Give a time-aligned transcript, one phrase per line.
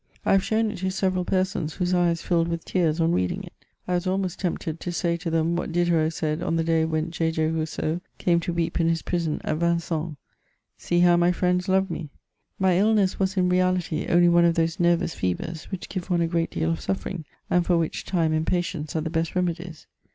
[0.23, 3.53] 1 have shown it to several persons, whose eyes filled with tears on reading it.
[3.87, 7.11] I was almost tempted to say to them what Diderot said on the day when
[7.11, 7.29] J.
[7.29, 7.45] J.
[7.49, 10.15] Rousseau came to weep in bis prison at Vincennes:
[10.53, 12.09] * See how my friends love me!'
[12.67, 16.27] My illness was in reality only one of those nervous fevers which give one a
[16.27, 19.85] great deal of suffering, and for which time and patience are the best remedies.